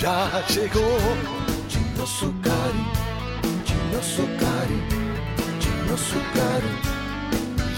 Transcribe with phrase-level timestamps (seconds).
[0.00, 0.96] Ya llegó
[1.66, 2.84] Chino Zucari,
[3.64, 4.78] Chino Zucari,
[5.58, 6.72] Chino Zucari.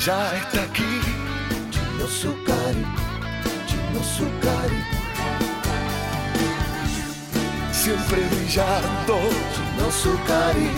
[0.05, 1.01] Ya está aquí
[1.71, 2.85] Chino Zucari,
[3.67, 4.85] Chino Zucari.
[7.73, 9.17] Siempre brillando
[9.55, 10.71] Chino Zucari,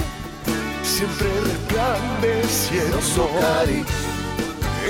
[0.84, 3.84] siempre resplandeciendo Zucari.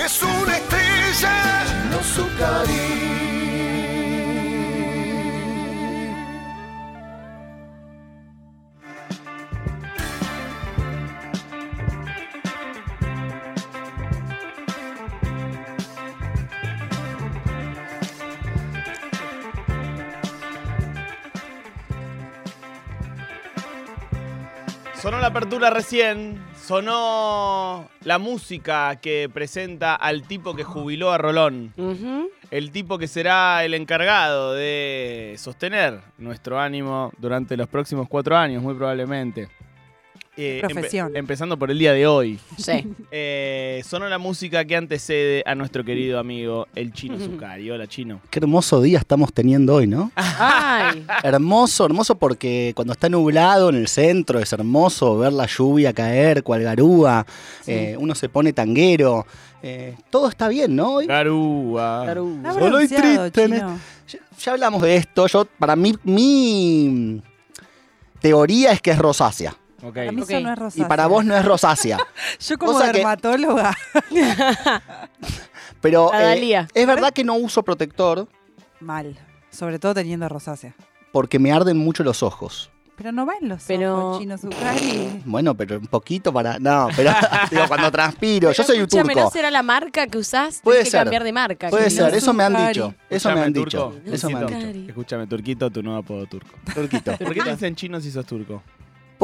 [0.04, 3.61] Es una estrella Chino Zucari.
[25.02, 31.74] Sonó la apertura recién, sonó la música que presenta al tipo que jubiló a Rolón.
[32.52, 38.62] El tipo que será el encargado de sostener nuestro ánimo durante los próximos cuatro años,
[38.62, 39.48] muy probablemente.
[40.34, 41.14] Eh, empe- profesión.
[41.14, 42.38] empezando por el día de hoy.
[42.56, 42.86] Sí.
[43.10, 47.70] Eh, sonó la música que antecede a nuestro querido amigo, el Chino Zucari.
[47.70, 48.20] Hola, Chino.
[48.30, 50.10] Qué hermoso día estamos teniendo hoy, ¿no?
[50.16, 51.04] Ay.
[51.22, 56.42] Hermoso, hermoso porque cuando está nublado en el centro es hermoso ver la lluvia caer,
[56.42, 57.26] cual garúa,
[57.66, 59.26] eh, uno se pone tanguero,
[59.62, 60.94] eh, todo está bien, ¿no?
[60.94, 62.06] Hoy Garúa.
[62.06, 62.36] Garú.
[62.38, 63.78] Está Solo y bronceado, triste en Chino.
[64.08, 67.20] ya, ya hablamos de esto, yo para mí mi
[68.20, 69.94] teoría es que es rosácea Ok.
[69.94, 70.30] Para mí Ok.
[70.30, 70.88] eso no es y rosácea.
[70.88, 71.98] para vos no es rosácea,
[72.40, 73.76] Yo como cosa que- dermatóloga.
[75.80, 78.28] pero eh, es verdad que no uso protector
[78.80, 79.16] Mal.
[79.50, 80.74] Sobre todo teniendo rosácea.
[81.12, 82.70] porque me arden mucho los ojos.
[82.96, 85.22] Pero no va en los Pero- ojos, Chino Zucari.
[85.24, 86.58] Bueno, pero un poquito para.
[86.58, 87.10] No, pero
[87.50, 88.52] digo, cuando transpiro.
[88.52, 89.18] Yo soy un turco.
[89.18, 90.60] ¿no será la marca que usás?
[90.62, 91.02] Puede Tenés que ser.
[91.04, 91.70] cambiar de marca.
[91.70, 92.04] Puede Chino.
[92.06, 92.94] ser, eso me han dicho.
[93.08, 93.94] Eso me han dicho.
[94.04, 94.88] Eso me han dicho.
[94.88, 96.50] Escúchame, Turquito, tu nuevo apodo turco.
[96.74, 97.16] Turquito.
[97.16, 98.62] ¿Por qué te dicen chino si sos turco?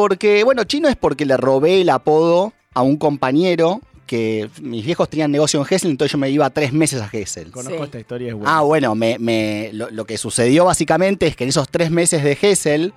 [0.03, 5.09] Porque, bueno, chino es porque le robé el apodo a un compañero que mis viejos
[5.11, 7.51] tenían negocio en Gessel, entonces yo me iba tres meses a Gessel.
[7.51, 7.83] Conozco Sí.
[7.83, 8.59] esta historia, es buena.
[8.59, 12.23] Ah, bueno, me, me- lo, lo que sucedió básicamente es que en esos tres meses
[12.23, 12.93] de Gessel,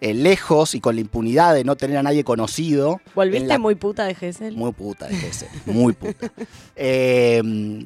[0.00, 3.02] eh, lejos y con la impunidad de no tener a nadie conocido.
[3.14, 4.56] ¿Volviste la- muy puta de Gessel?
[4.56, 6.32] Muy puta de Gessel, muy puta.
[6.76, 7.42] Eh,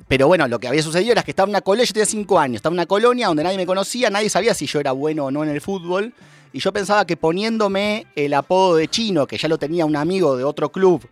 [0.06, 2.38] pero bueno, lo que había sucedido era que estaba en una colonia, yo tenía cinco
[2.38, 5.24] años, estaba en una colonia donde nadie me conocía, nadie sabía si yo era bueno
[5.24, 6.14] o no en el fútbol.
[6.52, 10.36] Y yo pensaba que poniéndome el apodo de chino, que ya lo tenía un amigo
[10.36, 11.06] de otro club,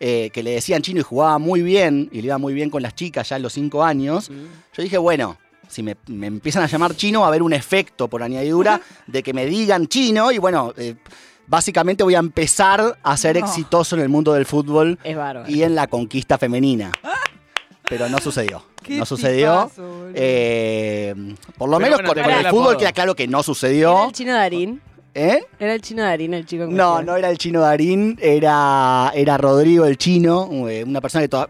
[0.00, 2.82] eh, que le decían chino y jugaba muy bien, y le iba muy bien con
[2.82, 5.36] las chicas ya a los cinco años, yo dije, bueno,
[5.68, 9.22] si me, me empiezan a llamar chino, va a haber un efecto por añadidura de
[9.22, 10.94] que me digan chino, y bueno, eh,
[11.46, 13.46] básicamente voy a empezar a ser No.
[13.46, 14.98] exitoso en el mundo del fútbol
[15.48, 16.90] y en la conquista femenina.
[17.88, 18.64] Pero no sucedió.
[18.82, 19.70] Qué No sucedió.
[19.70, 20.08] tipazo.
[20.12, 21.14] Eh,
[21.56, 24.06] por lo Pero menos bueno, con, el el fútbol queda claro que no ¿Era sucedió.
[24.06, 24.80] el chino Darín?
[25.18, 25.46] ¿Eh?
[25.58, 29.38] Era el chino Darín el chico en No, no era el chino Darín, era, era
[29.38, 31.48] Rodrigo el chino, eh, una persona que toda-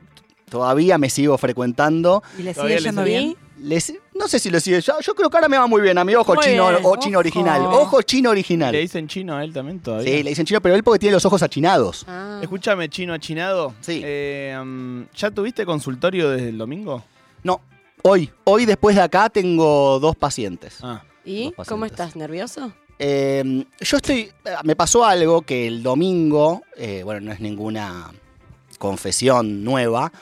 [0.49, 2.23] todavía me sigo frecuentando.
[2.39, 3.37] ¿Y le sigue yendo bien?
[3.59, 4.81] Les- no sé si lo sigue.
[4.81, 6.81] Yo, yo creo que ahora me va muy bien a mi ojo Muy chino bien.
[6.85, 7.21] o chino Ojo.
[7.21, 7.63] original.
[7.63, 8.71] Ojo chino original.
[8.71, 10.17] ¿Le dicen chino a él también todavía?
[10.17, 12.05] Sí, le dicen chino, pero él porque tiene los ojos achinados.
[12.07, 12.39] Ah.
[12.43, 13.75] Escúchame, chino achinado.
[13.81, 14.01] Sí.
[14.05, 17.03] Eh, mm, ¿Ya tuviste consultorio desde el domingo?
[17.43, 17.61] No,
[18.03, 20.79] hoy, hoy después de acá tengo dos pacientes.
[20.83, 21.03] Ah.
[21.25, 22.15] ¿Y cómo estás?
[22.15, 22.73] ¿Nervioso?
[22.99, 24.31] Eh, yo estoy.
[24.65, 28.11] Me pasó algo que el domingo, eh, bueno, no es ninguna
[28.79, 30.13] confesión nueva.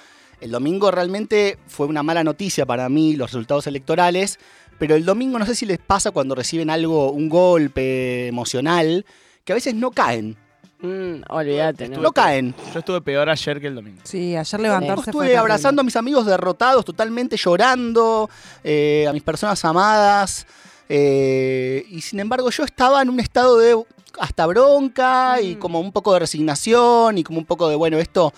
[0.41, 4.39] El domingo realmente fue una mala noticia para mí los resultados electorales,
[4.79, 9.07] pero el domingo no sé si les pasa cuando reciben algo, un golpe emocional,
[9.45, 10.37] que a veces no caen.
[10.81, 12.03] Mm, olvídate, ¿no?
[12.03, 12.55] No caen.
[12.75, 14.03] Yo estuve peor ayer que el domingo.
[14.05, 15.39] Sí, ayer Yo levantarse fue estuve terrible.
[15.39, 18.29] abrazando a mis amigos derrotados, totalmente llorando,
[18.63, 20.47] eh, a mis personas amadas.
[20.89, 23.77] Eh, y sin embargo, yo estaba en un estado de
[24.21, 25.59] hasta bronca y Mm.
[25.59, 28.33] como un poco de resignación y como un poco de, bueno, esto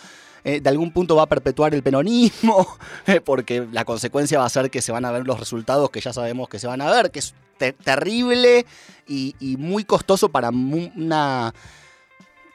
[0.44, 2.66] eh, de algún punto va a perpetuar el peronismo,
[3.06, 6.00] eh, porque la consecuencia va a ser que se van a ver los resultados que
[6.00, 8.64] ya sabemos que se van a ver, que es te- terrible
[9.08, 11.52] y, y muy costoso para mu- una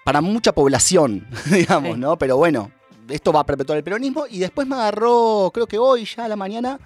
[0.04, 2.00] para mucha población, digamos, Sí.
[2.00, 2.18] ¿no?
[2.18, 2.72] Pero bueno,
[3.10, 6.28] esto va a perpetuar el peronismo y después me agarró, creo que hoy ya a
[6.28, 6.80] la mañana,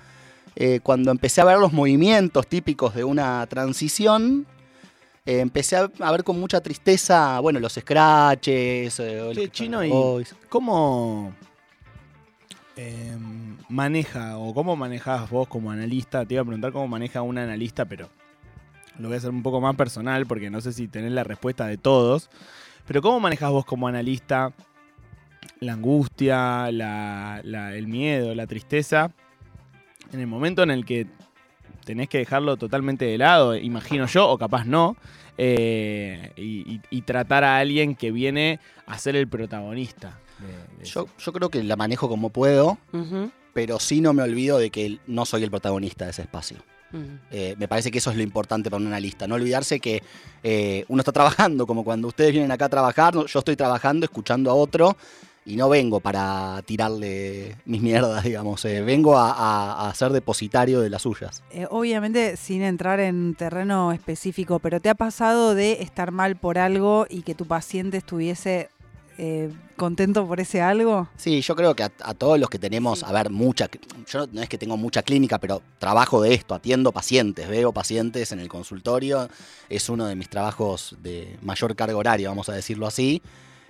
[0.56, 4.46] eh, cuando empecé a ver los movimientos típicos de una transición,
[5.26, 10.36] eh, empecé a, a ver con mucha tristeza, bueno, los scratches, eh, Chino, y- Boys.
[10.50, 11.34] ¿Cómo
[12.78, 13.18] eh,
[13.70, 16.26] maneja o cómo manejás vos como analista?
[16.26, 18.10] Te iba a preguntar cómo maneja un analista, pero
[19.00, 21.66] lo voy a hacer un poco más personal porque no sé si tenés la respuesta
[21.68, 22.30] de todos.
[22.88, 24.54] Pero ¿cómo manejás vos como analista
[25.60, 29.12] la angustia, la- la- el miedo, la tristeza
[30.14, 31.08] en el momento en el que
[31.86, 34.96] tenés que dejarlo totalmente de lado, imagino yo, o capaz no,
[35.38, 40.20] eh, y, y- y tratar a alguien que viene a ser el protagonista.
[40.40, 42.78] de- de Yo, yo creo que la manejo como puedo,
[43.54, 46.58] pero sí no me olvido de que no soy el protagonista de ese espacio.
[47.32, 49.28] Eh, me parece que eso es lo importante para un analista.
[49.28, 50.02] No olvidarse que
[50.44, 54.50] eh, uno está trabajando, como cuando ustedes vienen acá a trabajar, yo estoy trabajando, escuchando
[54.52, 54.96] a otro,
[55.46, 58.66] y no vengo para tirarle mis mierdas, digamos.
[58.66, 61.44] eh, vengo a, a- a ser depositario de las suyas.
[61.52, 66.58] Eh, obviamente sin entrar en terreno específico, pero ¿te ha pasado de estar mal por
[66.58, 68.70] algo y que tu paciente estuviese
[69.18, 71.08] eh, contento por ese algo?
[71.16, 73.70] Sí, yo creo que a, a todos los que tenemos, a ver, mucha,
[74.08, 77.72] yo no, no es que tengo mucha clínica, pero trabajo de esto, atiendo pacientes, veo
[77.72, 79.30] pacientes en el consultorio,
[79.70, 83.22] es uno de mis trabajos de mayor carga horaria, vamos a decirlo así.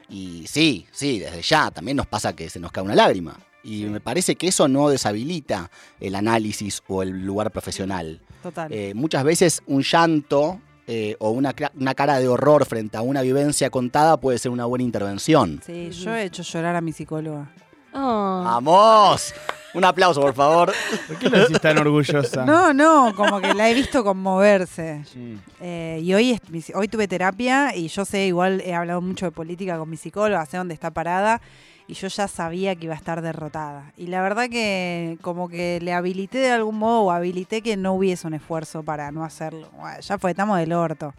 [0.10, 3.38] Y sí, sí, desde ya también nos pasa que se nos cae una lágrima.
[3.64, 8.22] Y me parece que eso no deshabilita el análisis o el lugar profesional.
[8.44, 8.72] Total.
[8.72, 13.02] Eh, muchas veces un llanto eh, o una, cra- una cara de horror frente a
[13.02, 15.62] una vivencia contada puede ser una buena intervención.
[15.66, 17.52] sí, yo he hecho llorar a mi psicóloga.
[17.96, 19.34] Oh, ¡Vamos!
[19.74, 20.74] Un aplauso, por favor.
[21.08, 22.46] ¿Por qué lo decís tan orgullosa?
[22.46, 25.04] No, no, como que la he visto conmoverse.
[25.14, 25.34] Mm.
[25.60, 29.26] Eh, y hoy, es- mi- hoy tuve terapia y yo sé, igual he hablado mucho
[29.26, 31.42] de política con mi psicóloga, sé dónde está parada
[31.88, 33.92] y yo ya sabía que iba a estar derrotada.
[33.98, 37.94] Y la verdad que como que le habilité de algún modo o habilité que no
[37.96, 39.70] hubiese un esfuerzo para no hacerlo.
[39.78, 41.14] Bueno, ya fue, estamos del orto.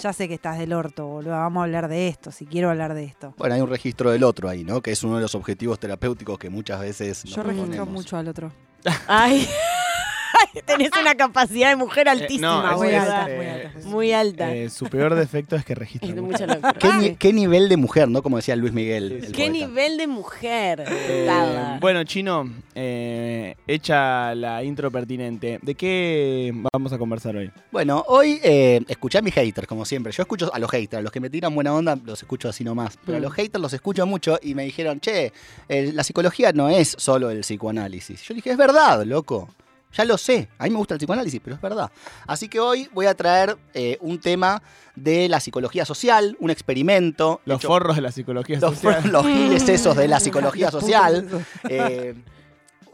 [0.00, 1.32] Ya sé que estás del orto, boludo.
[1.32, 3.34] Vamos a hablar de esto, si quiero hablar de esto.
[3.36, 4.80] Bueno, hay un registro del otro ahí, ¿no?
[4.80, 7.88] Que es uno de los objetivos terapéuticos que muchas veces nos Yo registro proponemos.
[7.94, 8.52] mucho al otro.
[9.06, 9.48] Ay.
[10.66, 13.24] Tenés una capacidad de mujer altísima, no, es- muy es, boluda.
[13.24, 13.88] alta, eh, muy alta.
[13.88, 14.54] Muy alta.
[14.54, 16.08] Eh, su peor defecto es que registra.
[16.08, 16.32] Es de mucho.
[16.44, 16.72] mucha locura.
[16.74, 18.22] ¿Qué, ni- qué nivel de mujer, ¿no?
[18.22, 19.08] Como decía Luis Miguel.
[19.08, 19.32] Sí, el sí.
[19.32, 19.52] ¿Qué poeta.
[19.66, 20.84] nivel de mujer?
[20.88, 27.50] Eh, bueno, Chino, eh, hecha la intro pertinente, ¿de qué vamos a conversar hoy?
[27.70, 30.12] Bueno, hoy eh, escuché a mis haters, como siempre.
[30.12, 32.64] Yo escucho a los haters, a los que me tiran buena onda los escucho así
[32.64, 32.98] nomás.
[33.04, 33.24] Pero a Mm.
[33.24, 35.32] los haters los escucho mucho y me dijeron, che,
[35.68, 38.22] eh, la psicología no es solo el psicoanálisis.
[38.22, 39.48] Yo dije, es verdad, loco.
[39.94, 41.90] Ya lo sé, a mí me gusta el psicoanálisis, pero es verdad.
[42.26, 44.62] Así que hoy voy a traer eh, un tema
[44.96, 47.40] de la psicología social, un experimento.
[47.44, 49.10] Los hecho- forros de la psicología los, social.
[49.12, 51.28] los giles esos de la psicología social.
[51.68, 52.14] Eh,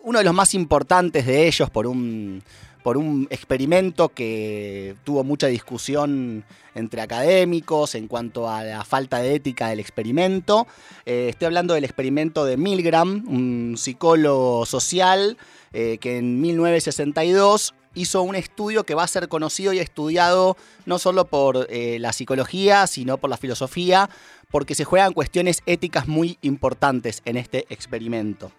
[0.02, 2.42] uno de los más importantes de ellos por un,
[2.82, 9.34] por un experimento que tuvo mucha discusión entre académicos en cuanto a la falta de
[9.34, 10.66] ética del experimento.
[11.04, 15.36] Eh, estoy hablando del experimento de Milgram, un psicólogo social
[15.72, 20.56] eh, que en 1962 hizo un estudio que va a ser conocido y estudiado
[20.86, 24.08] no solo por eh, la psicología, sino por la filosofía,
[24.50, 28.52] porque se juegan cuestiones éticas muy importantes en este experimento.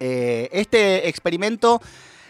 [0.00, 1.80] Eh, este experimento,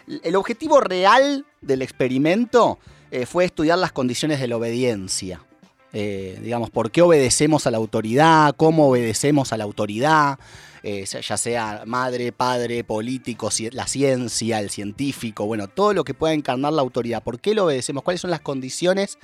[0.07, 2.79] el objetivo real del experimento
[3.27, 5.45] fue estudiar las condiciones de la obediencia.
[5.93, 10.39] Eh, digamos, por qué obedecemos a la autoridad, cómo obedecemos a la autoridad,
[10.81, 16.33] eh, ya sea madre, padre, político, la ciencia, el científico, bueno, todo lo que pueda
[16.33, 17.23] encarnar la autoridad.
[17.23, 18.03] ¿Por qué lo obedecemos?
[18.03, 19.19] ¿Cuáles son las condiciones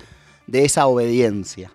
[0.48, 1.72] de esa obediencia?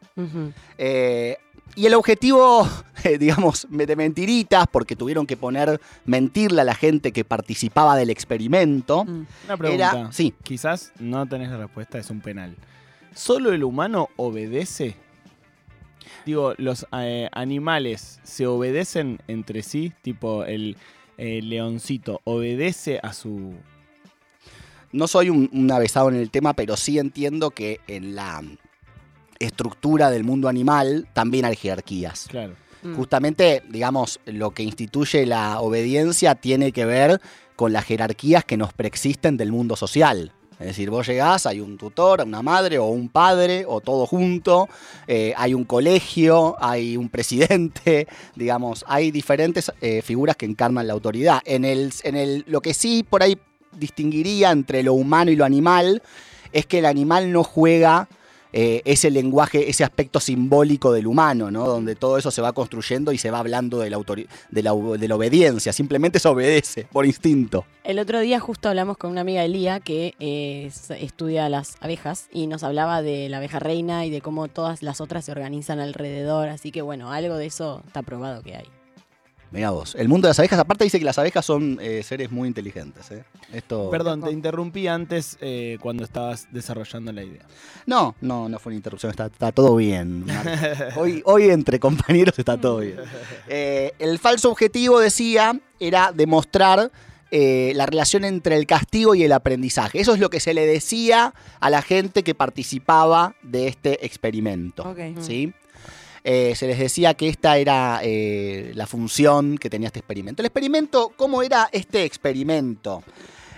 [0.79, 1.37] Eh,
[1.77, 2.69] y el objetivo,
[3.05, 8.11] eh, digamos, de mentiritas, porque tuvieron que poner, mentirle a la gente que participaba del
[8.11, 9.05] experimento.
[9.05, 9.27] Mm.
[9.47, 9.91] Una pregunta.
[9.91, 12.57] Era, sí, Quizás no tenés la respuesta, es un penal.
[13.15, 14.97] ¿Solo el humano obedece?
[16.27, 19.93] Digo, ¿los eh, animales se obedecen entre sí?
[20.03, 20.77] Tipo, el,
[21.17, 23.55] el leoncito obedece a su...
[24.93, 28.43] no soy un, un avesado en el tema, pero sí entiendo que en la
[29.39, 32.27] estructura del mundo animal también hay jerarquías.
[32.31, 32.55] Claro.
[32.83, 32.95] Mm.
[32.95, 37.21] Justamente, digamos, lo que instituye la obediencia tiene que ver
[37.57, 40.33] con las jerarquías que nos preexisten del mundo social.
[40.59, 44.69] Es decir, vos llegás, hay un tutor, una madre o un padre o todo junto,
[45.07, 48.07] eh, hay un colegio, hay un presidente,
[48.37, 51.41] digamos, hay diferentes eh, figuras que encarnan la autoridad.
[51.45, 53.37] En el, en el, lo que sí por ahí
[53.73, 56.03] distinguiría entre lo humano y lo animal
[56.53, 58.09] es que el animal no juega
[58.57, 61.67] eh, ese lenguaje, ese aspecto simbólico del humano, ¿no?
[61.67, 65.09] Donde todo eso se va construyendo y se va hablando de la, de la, de
[65.09, 67.67] la obediencia, simplemente se obedece por instinto.
[67.83, 70.71] El otro día justo hablamos con una amiga de Lía que eh,
[71.01, 75.01] estudia las abejas y nos hablaba de la abeja reina y de cómo todas las
[75.01, 76.49] otras se organizan alrededor.
[76.49, 78.67] Así que bueno, algo de eso está probado que hay.
[79.55, 82.33] Mirá vos, el mundo de las abejas, aparte dice que las abejas son eh, seres
[82.33, 83.09] muy inteligentes.
[83.13, 83.23] ¿eh?
[83.53, 83.89] Esto...
[83.89, 87.43] Perdón, te interrumpí antes eh, cuando estabas desarrollando la idea.
[87.87, 90.27] No, no, no fue una interrupción, está, está todo bien.
[90.97, 92.97] Hoy, hoy entre compañeros está todo bien.
[93.47, 96.91] Eh, el falso objetivo, decía, era demostrar
[97.37, 100.01] eh, la relación entre el castigo y el aprendizaje.
[100.01, 104.85] Eso es lo que se le decía a la gente que participaba de este experimento.
[104.85, 105.21] Ok.
[105.21, 105.53] ¿sí?
[106.25, 110.41] Eh, se les decía que esta era eh, la función que tenía este experimento.
[110.41, 113.03] El experimento, ¿cómo era este experimento?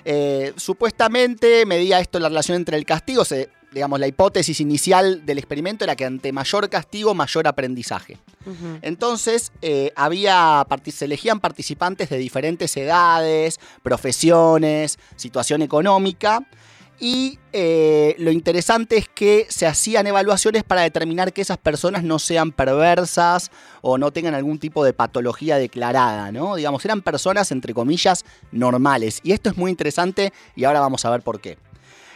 [0.05, 5.39] Eh, supuestamente medía esto la relación entre el castigo, se- digamos, la hipótesis inicial del
[5.39, 8.19] experimento era que ante mayor castigo, mayor aprendizaje.
[8.83, 16.47] Entonces, eh, había, se elegían participantes de diferentes edades, profesiones, situación económica.
[16.99, 22.19] Y eh, lo interesante es que se hacían evaluaciones para determinar que esas personas no
[22.19, 23.51] sean perversas
[23.83, 26.57] o no tengan algún tipo de patología declarada, ¿no?
[26.57, 29.21] Digamos, eran personas, entre comillas, normales.
[29.23, 31.59] Y esto es muy interesante y ahora vamos a ver por qué.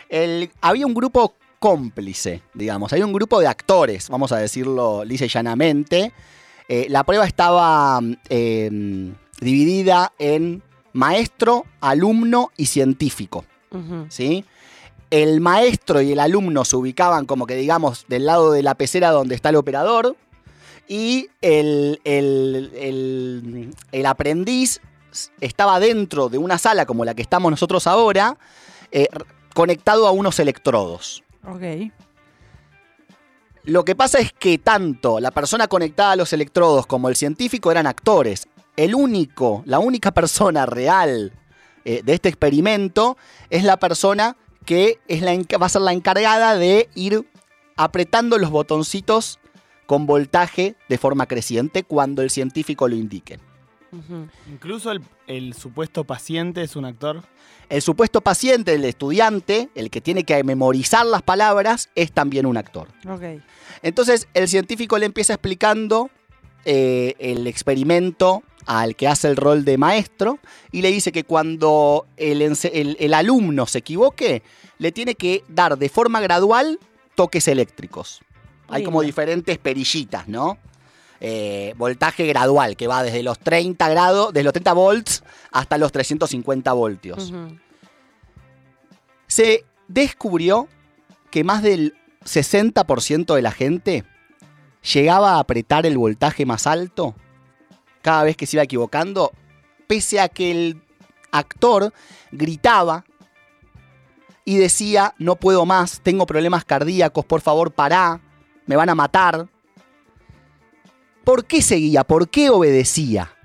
[0.09, 5.27] El- había un grupo cómplice, digamos, había un grupo de actores, vamos a decirlo lisa
[5.27, 6.13] y llanamente.
[6.69, 10.63] Eh, la prueba estaba eh, dividida en
[10.95, 13.45] maestro, alumno y científico.
[14.09, 14.45] ¿sí?
[15.11, 19.11] El maestro y el alumno se ubicaban como que digamos del lado de la pecera
[19.11, 20.17] donde está el operador
[20.87, 24.81] y el, el- el- el aprendiz
[25.41, 28.39] estaba dentro de una sala como la que estamos nosotros ahora,
[28.93, 29.09] eh,
[29.55, 31.25] conectado a unos electrodos.
[31.45, 31.91] Ok.
[33.65, 37.71] Lo que pasa es que tanto la persona conectada a los electrodos como el científico
[37.71, 38.49] eran actores.
[38.77, 41.33] El único, la única persona real
[41.85, 43.17] eh, de este experimento
[43.51, 47.27] es la persona que es la va a ser la encargada de ir
[47.77, 49.39] apretando los botoncitos
[49.87, 53.39] con voltaje de forma creciente cuando el científico lo indique.
[54.49, 57.23] Incluso el, el supuesto paciente es un actor.
[57.69, 62.57] El supuesto paciente, el estudiante, el que tiene que memorizar las palabras, es también un
[62.57, 62.89] actor.
[63.09, 63.43] Ok.
[63.83, 66.11] Entonces el científico le empieza explicando
[66.65, 70.39] eh, el experimento al que hace el rol de maestro
[70.71, 74.43] y le dice que cuando el, el- el alumno se equivoque,
[74.79, 76.79] le tiene que dar de forma gradual
[77.15, 78.21] toques eléctricos.
[78.69, 80.59] Hay como diferentes perillitas, ¿no?
[81.23, 85.93] Eh, voltaje gradual, que va desde los 30 grados, desde los 30 volts hasta los
[85.93, 87.31] 350 voltios
[89.27, 90.67] se descubrió
[91.31, 94.05] que más del 60% de la gente
[94.83, 97.15] llegaba a apretar el voltaje más alto
[98.03, 99.33] cada vez que se iba equivocando,
[99.87, 100.83] pese a que el
[101.33, 101.93] actor
[102.33, 103.05] gritaba
[104.45, 108.21] y decía, no puedo más, tengo problemas cardíacos, por favor, pará,
[108.67, 109.49] me van a matar.
[111.25, 112.05] ¿Por qué seguía?
[112.05, 113.37] ¿Por qué obedecía?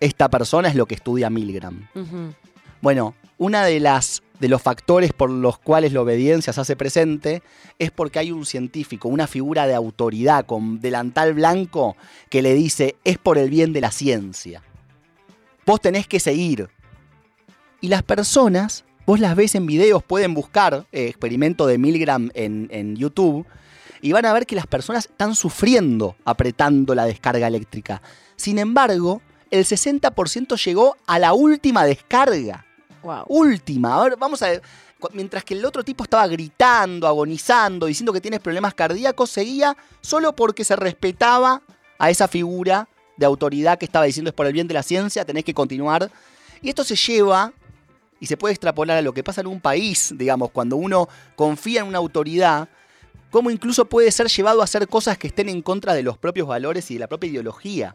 [0.00, 1.88] Esta persona es lo que estudia Milgram.
[2.80, 7.42] Bueno, una de las de los factores por los cuales la obediencia se hace presente
[7.78, 11.96] es porque hay un científico, una figura de autoridad con delantal blanco
[12.30, 14.62] que le dice es por el bien de la ciencia.
[15.64, 16.68] Vos tenés que seguir.
[17.80, 22.68] Y las personas, vos las ves en videos, pueden buscar eh, experimento de Milgram en,
[22.70, 23.46] en YouTube
[24.00, 28.02] y van a ver que las personas están sufriendo apretando la descarga eléctrica.
[28.36, 32.65] Sin embargo, el 60% llegó a la última descarga
[33.06, 33.24] Wow.
[33.28, 33.96] última.
[33.96, 34.62] A ver, vamos a ver.
[35.12, 40.34] Mientras que el otro tipo estaba gritando, agonizando, diciendo que tienes problemas cardíacos, seguía solo
[40.34, 41.62] porque se respetaba
[41.98, 45.24] a esa figura de autoridad que estaba diciendo es por el bien de la ciencia,
[45.24, 46.10] tenés que continuar.
[46.60, 47.52] Y esto se lleva
[48.18, 51.82] y se puede extrapolar a lo que pasa en un país, digamos, cuando uno confía
[51.82, 52.68] en una autoridad,
[53.30, 56.48] cómo incluso puede ser llevado a hacer cosas que estén en contra de los propios
[56.48, 57.94] valores y de la propia ideología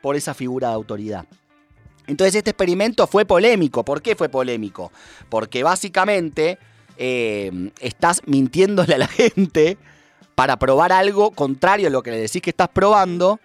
[0.00, 1.26] por esa figura de autoridad.
[2.06, 3.84] Entonces este experimento fue polémico.
[3.84, 4.90] ¿Por qué fue polémico?
[5.28, 6.58] Porque básicamente
[6.96, 9.76] eh, estás mintiéndole a la gente
[10.34, 13.38] para probar algo contrario a lo que le decís que estás probando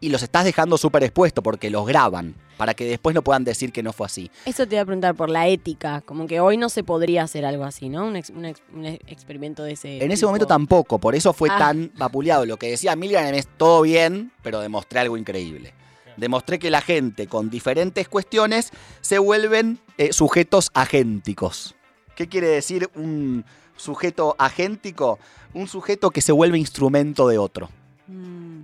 [0.00, 3.72] y los estás dejando súper expuestos porque los graban para que después no puedan decir
[3.72, 4.30] que no fue así.
[4.44, 7.44] Eso te iba a preguntar por la ética, como que hoy no se podría hacer
[7.44, 8.06] algo así, ¿no?
[8.06, 11.32] Un, ex- un ex- un ex- experimento de ese En ese momento tampoco, por eso
[11.32, 11.58] fue Ah.
[11.58, 12.46] tan vapuleado.
[12.46, 15.72] Lo que decía Milgram es todo bien, pero demostré algo increíble.
[16.18, 21.76] Demostré que la gente con diferentes cuestiones se vuelven eh, sujetos agénticos.
[22.16, 23.44] ¿Qué quiere decir un
[23.76, 25.20] sujeto agéntico?
[25.54, 27.70] Un sujeto que se vuelve instrumento de otro.
[28.08, 28.62] Mm.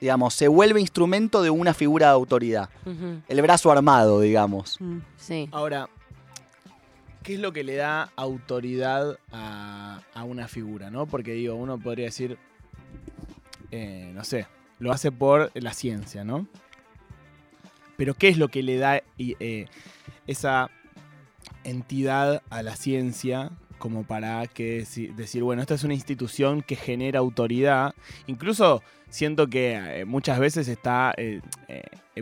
[0.00, 2.68] Digamos, se vuelve instrumento de una figura de autoridad.
[3.26, 4.76] El brazo armado, digamos.
[4.80, 4.98] Mm.
[5.16, 5.48] Sí.
[5.50, 5.88] Ahora,
[7.24, 11.06] ¿qué es lo que le da autoridad a, a una figura, no?
[11.06, 12.38] Porque digo, uno podría decir,
[13.72, 14.46] eh, no sé,
[14.78, 16.46] lo hace por la ciencia, ¿no?
[17.96, 19.66] Pero ¿qué es lo que le da eh,
[20.26, 20.70] esa
[21.64, 24.86] entidad a la ciencia como para que
[25.16, 27.94] decir, bueno, esta es una institución que genera autoridad.
[28.26, 31.40] Incluso siento que eh, muchas veces está eh,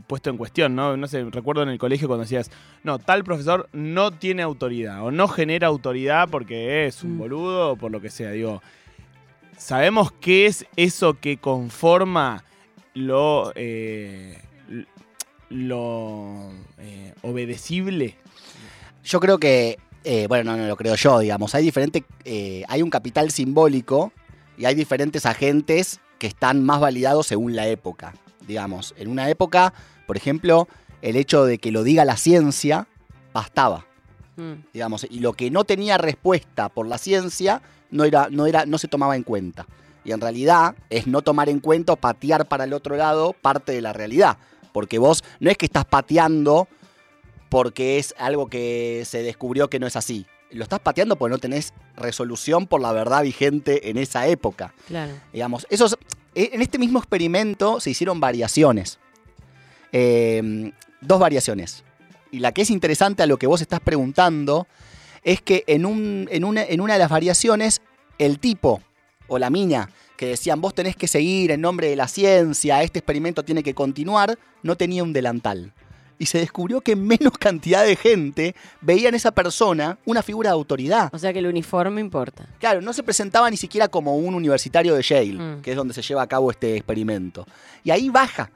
[0.07, 0.97] puesto en cuestión, ¿no?
[0.97, 2.51] No sé, recuerdo en el colegio cuando decías,
[2.83, 7.19] no, tal profesor no tiene autoridad o no genera autoridad porque es un Mm.
[7.19, 8.33] boludo o por lo que sea.
[8.33, 8.61] Digo,
[9.57, 12.43] ¿sabemos qué es eso que conforma
[12.95, 14.41] lo, eh,
[15.53, 18.17] lo eh, obedecible?
[19.05, 22.83] Yo creo que, eh, bueno, no, no lo creo yo, digamos, hay diferente, eh, hay
[22.83, 24.13] un capital simbólico
[24.57, 28.15] y hay diferentes agentes que están más validados según la época.
[28.47, 29.73] Digamos, en una época,
[30.07, 30.69] por ejemplo,
[31.01, 32.87] el hecho de que lo diga la ciencia
[33.33, 33.87] bastaba,
[34.37, 34.65] Mm.
[34.73, 38.79] digamos, y lo que no tenía respuesta por la ciencia no era, no era, no
[38.79, 39.67] se tomaba en cuenta.
[40.05, 43.73] Y en realidad es no tomar en cuenta o patear para el otro lado parte
[43.73, 44.39] de la realidad.
[44.73, 46.69] Porque vos no es que estás pateando
[47.49, 50.27] porque es algo que se descubrió que no es así.
[50.51, 54.75] Lo estás pateando porque no tenés resolución por la verdad vigente en esa época.
[54.89, 55.13] Claro.
[55.33, 55.97] Digamos, esos,
[56.35, 58.99] eh, en este mismo experimento se hicieron variaciones.
[59.93, 61.85] Eh, dos variaciones.
[62.31, 64.67] Y la que es interesante a lo que vos estás preguntando
[65.23, 67.83] es que en, un- en una, en una de las variaciones,
[68.19, 68.81] el tipo
[69.29, 69.91] o la mina
[70.23, 73.75] que decían vos tenés que seguir en nombre de la ciencia, este experimento tiene que
[73.75, 75.73] continuar, no tenía un delantal.
[76.17, 80.55] Y se descubrió que menos cantidad de gente veía en esa persona una figura de
[80.55, 81.11] autoridad.
[81.13, 82.47] O sea que el uniforme importa.
[82.61, 85.63] Claro, no se presentaba ni siquiera como un universitario de Yale, Mm.
[85.63, 87.45] que es donde se lleva a cabo este experimento.
[87.83, 88.49] Y ahí baja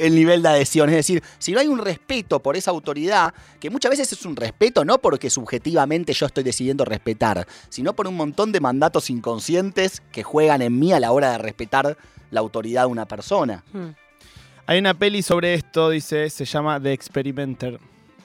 [0.00, 0.88] el nivel de adhesión.
[0.88, 4.34] Es decir, si no hay un respeto por esa autoridad, que muchas veces es un
[4.34, 10.02] respeto no porque subjetivamente yo estoy decidiendo respetar, sino por un montón de mandatos inconscientes
[10.10, 11.96] que juegan en mí a la hora de respetar
[12.30, 13.62] la autoridad de una persona.
[13.72, 13.88] Mm.
[14.66, 17.80] Hay una peli sobre esto, dice, se llama The Experimenter.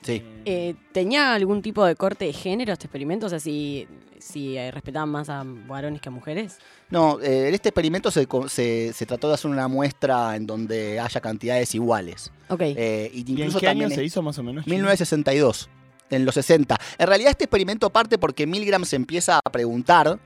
[0.05, 0.23] Sí.
[0.45, 3.25] Eh, ¿Tenía algún tipo de corte de género este experimento?
[3.25, 3.87] O sea, si,
[4.19, 6.59] si eh, respetaban más a varones que a mujeres.
[6.91, 10.99] No, eh, en este experimento se, se- se trató de hacer una muestra en donde
[10.99, 12.31] haya cantidades iguales.
[12.49, 12.61] Ok.
[12.61, 14.63] Eh, y ¿Y en qué año también se hizo más o menos?
[14.65, 14.75] Chino?
[14.75, 15.69] 1962,
[16.11, 16.77] en los 60.
[16.99, 20.19] En realidad este experimento parte porque Milgram se empieza a preguntar,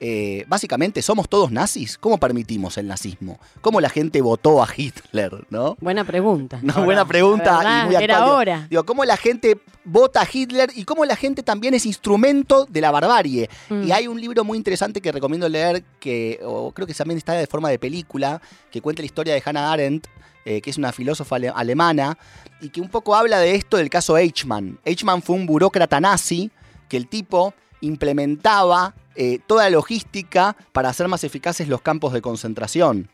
[0.00, 1.96] eh, básicamente, ¿somos todos nazis?
[1.98, 3.40] ¿Cómo permitimos el nazismo?
[3.60, 5.46] ¿Cómo la gente votó a Hitler?
[5.50, 5.76] ¿no?
[5.80, 6.60] Buena pregunta.
[6.68, 8.28] Ahora, buena pregunta verdad, y muy era actual.
[8.28, 8.66] Digo, hora.
[8.68, 12.80] Digo, ¿cómo la gente vota a Hitler y cómo la gente también es instrumento de
[12.80, 13.48] la barbarie?
[13.70, 13.82] Mm.
[13.84, 17.32] Y hay un libro muy interesante que recomiendo leer, que o creo que también está
[17.32, 20.06] de forma de película, que cuenta la historia de Hannah Arendt,
[20.44, 22.16] eh, que es una filósofa ale- alemana,
[22.60, 24.78] y que un poco habla de esto del caso Eichmann.
[24.84, 26.50] Eichmann fue un burócrata nazi
[26.88, 32.20] que el tipo implementaba eh, toda la logística para hacer más eficaces los campos de
[32.20, 33.08] concentración.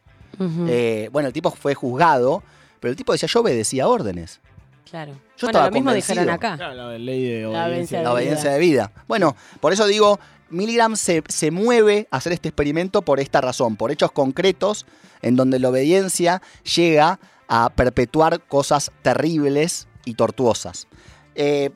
[0.66, 2.42] Eh, bueno, el tipo fue juzgado,
[2.80, 4.40] pero el tipo decía, yo obedecía órdenes.
[4.90, 5.12] claro.
[5.12, 6.14] yo bueno, estaba lo mismo convencido.
[6.14, 6.56] dijeron acá.
[6.56, 8.02] Claro, la ley de La obediencia.
[8.02, 8.90] La de obediencia de vida.
[9.06, 10.18] Bueno, por eso digo,
[10.50, 14.86] Milgram se, se mueve a hacer este experimento por esta razón, por hechos concretos
[15.22, 16.42] en donde la obediencia
[16.74, 20.88] llega a perpetuar cosas terribles y tortuosas.
[21.34, 21.70] Eh,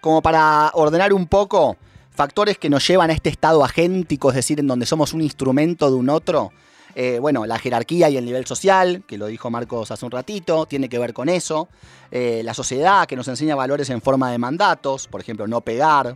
[0.00, 1.76] como para ordenar un poco,
[2.20, 5.88] factores que nos llevan a este estado agéntico, es decir, en donde somos un instrumento
[5.88, 6.52] de un otro.
[6.94, 10.66] Eh, bueno, la jerarquía y el nivel social, que lo dijo Marcos hace un ratito,
[10.66, 11.68] tiene que ver con eso.
[12.10, 16.14] Eh, la sociedad que nos enseña valores en forma de mandatos, por ejemplo, no pegar,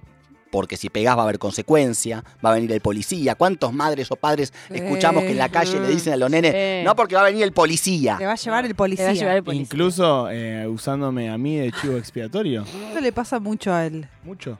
[0.51, 3.35] porque si pegás va a haber consecuencia, va a venir el policía.
[3.35, 6.85] ¿Cuántos madres o padres escuchamos que en la calle le dicen a los nenes, Sí.
[6.85, 8.17] no porque va a venir el policía?
[8.19, 9.07] Te va a llevar el Te policía.
[9.07, 9.63] va a llevar el policía.
[9.65, 12.63] Incluso eh, usándome a mí de chivo expiatorio.
[12.91, 14.07] Eso le pasa mucho a él.
[14.23, 14.59] Mucho.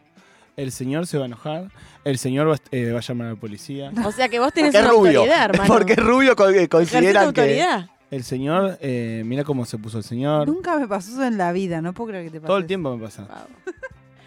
[0.57, 1.71] El señor se va a enojar,
[2.05, 4.53] el señor va, a- eh, va a llamar a la policía, O sea que vos
[4.53, 5.21] tenés una rubio.
[5.21, 5.65] autoridad, hermano.
[5.75, 7.67] Porque es rubio co- eh, consideran que...
[8.13, 10.47] el señor, eh, mira cómo se puso el señor.
[10.47, 12.47] Nunca me pasó eso en la vida, no puedo creer que te pase.
[12.47, 13.23] Todo el tiempo me pasa.
[13.23, 13.75] Wow.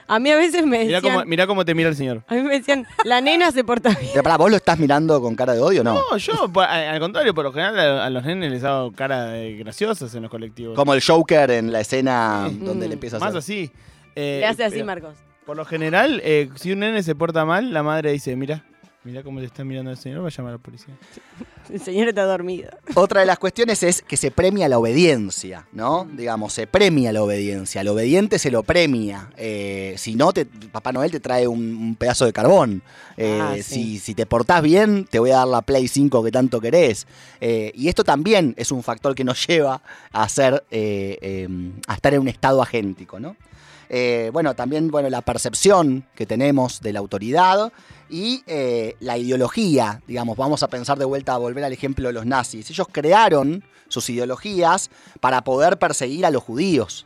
[0.10, 2.24] A mí a veces me Mirá decían, cómo, mirá cómo te mira el señor.
[2.30, 4.12] a mí me decían, la nena se porta bien.
[4.13, 5.96] Pero pará, ¿vos lo estás mirando con cara de odio o no?
[5.96, 9.26] No, yo, por- al contrario, por lo general a, a los nenes les hago cara
[9.32, 10.76] de graciosas en los colectivos.
[10.78, 12.58] Como el Joker en la escena Sí.
[12.58, 12.90] donde Mm.
[12.90, 13.40] le empieza a Más hacer.
[13.40, 13.72] así.
[14.16, 15.18] Eh, Le hace así, pero Marcos.
[15.47, 18.63] Por lo general, eh, si un nene se porta mal, la madre dice, mira,
[19.03, 20.93] mira cómo le está mirando al señor, va a llamar a la policía.
[21.69, 22.69] El señor está dormido.
[22.95, 26.05] Otra de las cuestiones es que se premia la obediencia, ¿no?
[26.05, 26.15] Mm.
[26.15, 27.81] Digamos, se premia la obediencia.
[27.81, 29.29] Al obediente se lo premia.
[29.36, 32.83] Eh, si no, te- Papá Noel te trae un, un pedazo de carbón.
[33.17, 33.63] Eh, Ah, sí.
[33.63, 37.05] si, si te portás bien, te voy a dar la Play 5 que tanto querés.
[37.41, 39.81] Eh, y esto también es un factor que nos lleva
[40.13, 41.47] a, eh, eh,
[41.88, 43.36] a estar en un estado agéntico, ¿no?
[43.89, 47.71] Eh, bueno, también bueno, la percepción que tenemos de la autoridad
[48.10, 52.13] y eh, la ideología, digamos, vamos a pensar de vuelta a volver al ejemplo de
[52.13, 52.69] los nazis.
[52.69, 57.06] Ellos crearon sus ideologías para poder perseguir a los judíos.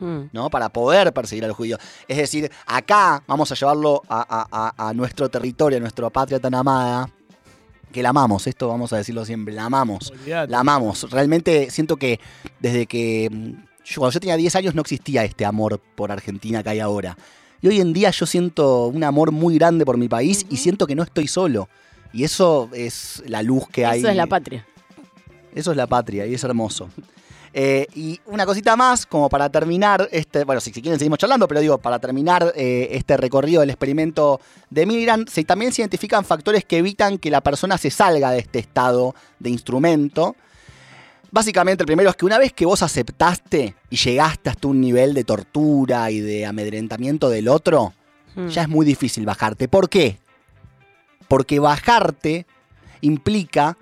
[0.00, 0.22] Mm.
[0.32, 0.50] ¿no?
[0.50, 1.78] Para poder perseguir a los judíos.
[2.08, 6.40] Es decir, acá vamos a llevarlo a, a- a- a nuestro territorio, a nuestra patria
[6.40, 7.08] tan amada,
[7.92, 10.12] que la amamos, esto vamos a decirlo siempre, la amamos.
[10.50, 11.08] La amamos.
[11.12, 12.18] Realmente siento que
[12.58, 13.52] desde que mm,
[13.84, 17.16] yo, cuando yo tenía 10 años no existía este amor por Argentina que hay ahora.
[17.60, 20.86] Y hoy en día yo siento un amor muy grande por mi país y siento
[20.86, 21.68] que no estoy solo.
[22.12, 24.00] Y eso es la luz que hay.
[24.00, 24.66] Eso es la patria.
[25.54, 26.88] Eso es la patria y es hermoso.
[27.56, 31.46] Eh, y una cosita más, como para terminar, este, bueno, si, si quieren seguimos charlando,
[31.46, 36.24] pero digo, para terminar eh, este recorrido del experimento de Milgram, se, también se identifican
[36.24, 40.34] factores que evitan que la persona se salga de este estado de instrumento.
[41.34, 45.14] Básicamente, el primero es que una vez que vos aceptaste y llegaste hasta un nivel
[45.14, 47.92] de tortura y de amedrentamiento del otro,
[48.36, 48.46] Mm.
[48.48, 49.66] ya es muy difícil bajarte.
[49.66, 50.18] ¿Por qué?
[51.26, 52.46] Porque bajarte
[53.00, 53.76] implica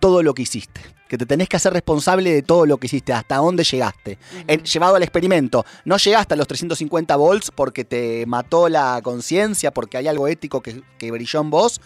[0.00, 0.80] todo lo que hiciste.
[1.08, 4.18] Que te tenés que hacer responsable de todo lo que hiciste, hasta dónde llegaste.
[4.48, 9.70] En- llevado al experimento, no llegaste a los 350 volts porque te mató la conciencia,
[9.70, 11.80] porque hay algo ético que, que brilló en vos,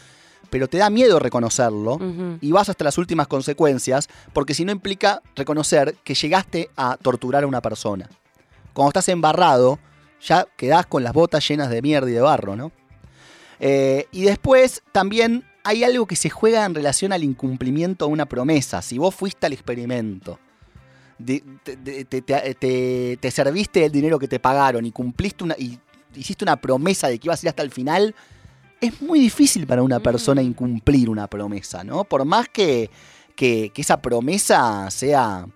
[0.51, 1.99] pero te da miedo reconocerlo
[2.41, 7.45] y vas hasta las últimas consecuencias, porque si no implica reconocer que llegaste a torturar
[7.45, 8.09] a una persona.
[8.73, 9.79] Cuando estás embarrado,
[10.23, 12.73] ya quedás con las botas llenas de mierda y de barro, ¿no?
[13.59, 18.27] Eh, y después también hay algo que se juega en relación al incumplimiento de una
[18.27, 18.81] promesa.
[18.83, 20.39] Si vos fuiste al experimento,
[21.19, 21.43] de-
[22.59, 25.79] te- te serviste el dinero que te pagaron y cumpliste una, y
[26.15, 28.15] hiciste una promesa de que ibas a ir hasta el final,
[28.81, 30.47] es muy difícil para una persona Mm.
[30.47, 32.05] incumplir una promesa, ¿no?
[32.05, 32.91] Por más que,
[33.37, 35.47] que- que esa promesa sea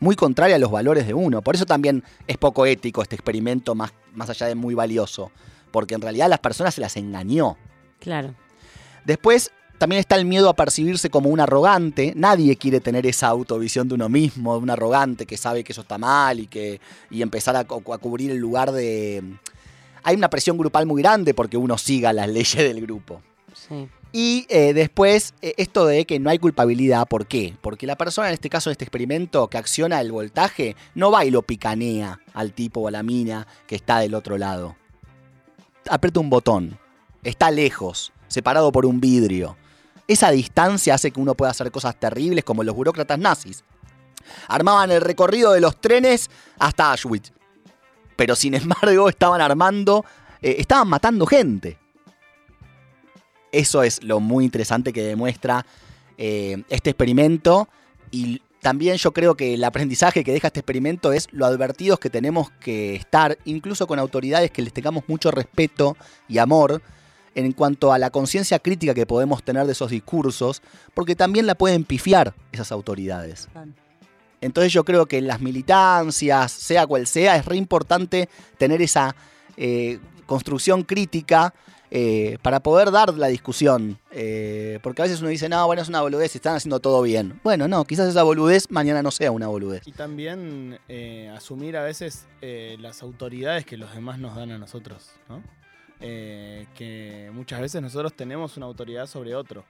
[0.00, 1.42] muy contraria a los valores de uno.
[1.42, 5.30] Por eso también es poco ético este experimento, más, más allá de muy valioso.
[5.70, 7.56] Porque en realidad las personas se las engañó.
[7.98, 8.34] Claro.
[9.04, 12.12] Después también está el miedo a percibirse como un arrogante.
[12.16, 15.82] Nadie quiere tener esa autovisión de uno mismo, de un arrogante que sabe que eso
[15.82, 17.64] está mal y que y empezar a, a
[17.98, 19.22] cubrir el lugar de...
[20.02, 23.22] Hay una presión grupal muy grande porque uno siga las leyes del grupo.
[23.54, 23.88] Sí.
[24.12, 27.54] Y eh, después, eh, esto de que no hay culpabilidad, ¿por qué?
[27.60, 31.24] Porque la persona, en este caso, en este experimento, que acciona el voltaje, no va
[31.24, 34.76] y lo picanea al tipo o a la mina que está del otro lado.
[35.90, 36.78] Aprieta un botón,
[37.22, 39.56] está lejos, separado por un vidrio.
[40.06, 43.62] Esa distancia hace que uno pueda hacer cosas terribles como los burócratas nazis.
[44.48, 47.32] Armaban el recorrido de los trenes hasta Auschwitz.
[48.18, 50.04] Pero sin embargo, estaban armando,
[50.42, 51.78] eh, estaban matando gente.
[53.52, 55.64] Eso es lo muy interesante que demuestra
[56.18, 57.68] eh, este experimento.
[58.10, 62.10] Y también yo creo que el aprendizaje que deja este experimento es lo advertidos que
[62.10, 66.82] tenemos que estar, incluso con autoridades que les tengamos mucho respeto y amor
[67.36, 70.60] en cuanto a la conciencia crítica que podemos tener de esos discursos,
[70.92, 73.48] porque también la pueden pifiar esas autoridades.
[74.40, 79.14] Entonces yo creo que en las militancias, sea cual sea, es re importante tener esa
[79.56, 81.54] eh, construcción crítica
[81.90, 83.98] eh, para poder dar la discusión.
[84.10, 87.40] Eh, porque a veces uno dice, no, bueno, es una boludez, están haciendo todo bien.
[87.42, 89.86] Bueno, no, quizás esa boludez mañana no sea una boludez.
[89.86, 95.10] Y también eh, asumir a veces las autoridades que los demás nos dan a nosotros,
[95.28, 95.42] ¿no?
[96.00, 99.64] Que muchas veces nosotros tenemos una autoridad sobre otro.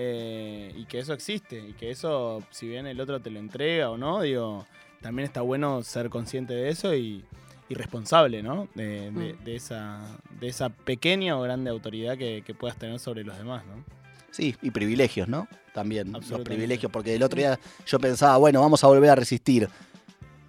[0.00, 1.58] Eh, y que eso existe.
[1.58, 4.64] Y que eso, si bien el otro te lo entrega o no, digo,
[5.02, 7.24] también está bueno ser consciente de eso y,
[7.68, 8.68] y responsable, ¿no?
[8.74, 9.44] De, de- Mm.
[9.44, 10.00] de esa,
[10.40, 13.84] de esa pequeña o grande autoridad que, que puedas tener sobre los demás, ¿no?
[14.30, 15.48] Sí, y privilegios, ¿no?
[15.74, 19.68] También los privilegios, porque el otro día yo pensaba, bueno, vamos a volver a resistir.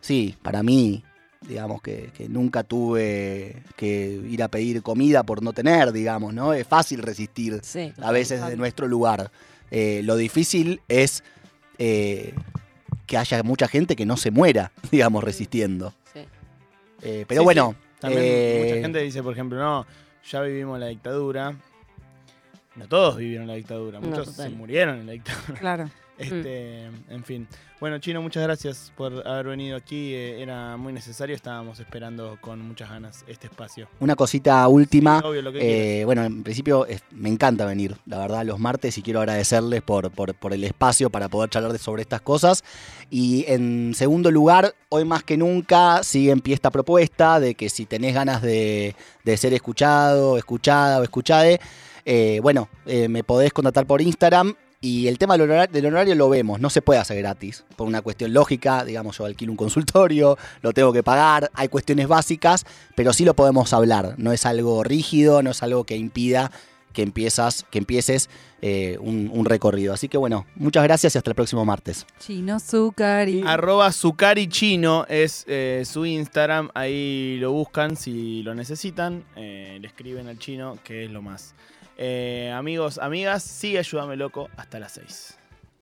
[0.01, 1.03] Sí, para mí,
[1.49, 6.53] digamos que, que nunca tuve que ir a pedir comida por no tener, digamos, ¿no?
[6.53, 7.91] Es fácil resistir Sí.
[8.01, 9.31] a veces de nuestro lugar.
[9.71, 11.23] Eh, lo difícil es
[11.79, 12.33] eh,
[13.07, 15.93] que haya mucha gente que no se muera, digamos, resistiendo.
[16.13, 16.19] Sí.
[17.01, 19.85] Eh, pero Sí, bueno, También eh, mucha gente dice, por ejemplo, no,
[20.29, 21.55] ya vivimos la dictadura.
[22.75, 25.59] No todos vivieron la dictadura, muchos se murieron en la dictadura.
[25.59, 25.89] Claro.
[26.19, 27.47] Este, En fin.
[27.79, 30.13] Bueno, Chino, muchas gracias por haber venido aquí.
[30.13, 33.87] eh, era muy necesario, estábamos esperando con muchas ganas este espacio.
[34.01, 35.19] una cosita última.
[35.19, 35.77] Obvio, lo que quieras.
[35.77, 39.81] Eh, bueno, en principio es- me encanta venir, la verdad, los martes y quiero agradecerles
[39.81, 42.63] por, por- por el espacio para poder charlar de- sobre estas cosas.
[43.09, 47.69] Y en segundo lugar, hoy más que nunca sigue en pie esta propuesta de que
[47.69, 51.61] si tenés ganas de, de ser escuchado, escuchada o escuchade,
[52.05, 54.53] eh, bueno, eh, me podés contactar por Instagram.
[54.81, 58.33] Y el tema del horario lo vemos, no se puede hacer gratis, por una cuestión
[58.33, 62.65] lógica, digamos, yo alquilo un consultorio, lo tengo que pagar, hay cuestiones básicas,
[62.95, 66.49] pero sí lo podemos hablar, no es algo rígido, no es algo que impida
[66.93, 68.29] que, empiezas, que empieces
[68.61, 69.93] eh, un, un recorrido.
[69.93, 72.05] Así que bueno, muchas gracias y hasta el próximo martes.
[72.19, 73.43] Chino Zucari.
[73.45, 76.69] Arroba Zucari Chino es eh, su Instagram.
[76.73, 79.23] Ahí lo buscan si lo necesitan.
[79.35, 81.53] eh, le escriben al chino, que es lo más.
[82.01, 85.38] Eh, amigos, amigas, sí, ayúdame loco hasta las 6.